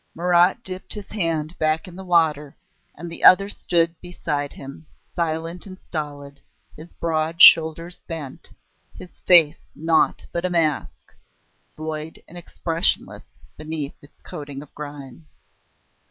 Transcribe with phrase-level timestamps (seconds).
[0.15, 2.57] Marat dipped his hand back into the water,
[2.95, 6.41] and the other stood beside him, silent and stolid,
[6.75, 8.49] his broad shoulders bent,
[8.95, 11.13] his face naught but a mask,
[11.77, 13.27] void and expressionless
[13.57, 15.27] beneath its coating of grime.